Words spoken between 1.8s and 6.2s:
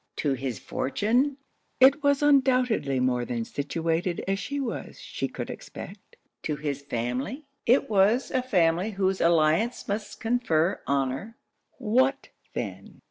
was undoubtedly more than situated as she was she could expect.'